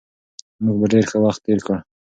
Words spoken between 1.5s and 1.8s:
کړ.